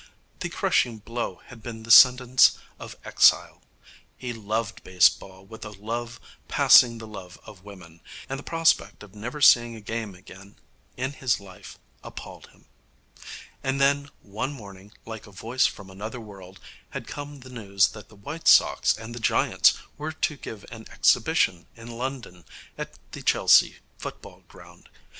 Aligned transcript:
The 0.39 0.49
crushing 0.49 0.97
blow 0.97 1.43
had 1.45 1.61
been 1.61 1.83
the 1.83 1.91
sentence 1.91 2.57
of 2.79 2.95
exile. 3.05 3.61
He 4.17 4.33
loved 4.33 4.83
baseball 4.83 5.45
with 5.45 5.63
a 5.63 5.69
love 5.69 6.19
passing 6.47 6.97
the 6.97 7.05
love 7.05 7.39
of 7.45 7.63
women, 7.63 8.01
and 8.27 8.39
the 8.39 8.43
prospect 8.43 9.03
of 9.03 9.13
never 9.13 9.41
seeing 9.41 9.75
a 9.75 9.79
game 9.79 10.15
again 10.15 10.55
in 10.97 11.13
his 11.13 11.39
life 11.39 11.77
appalled 12.03 12.47
him. 12.47 12.65
And 13.63 13.79
then, 13.79 14.09
one 14.23 14.51
morning, 14.53 14.91
like 15.05 15.27
a 15.27 15.31
voice 15.31 15.67
from 15.67 15.91
another 15.91 16.19
world, 16.19 16.59
had 16.89 17.05
come 17.05 17.41
the 17.41 17.49
news 17.51 17.89
that 17.89 18.09
the 18.09 18.15
White 18.15 18.47
Sox 18.47 18.97
and 18.97 19.13
the 19.13 19.19
Giants 19.19 19.75
were 19.99 20.13
to 20.13 20.35
give 20.35 20.65
an 20.71 20.87
exhibition 20.89 21.67
in 21.75 21.91
London 21.91 22.43
at 22.75 22.97
the 23.11 23.21
Chelsea 23.21 23.75
Football 23.99 24.45
Ground. 24.47 24.89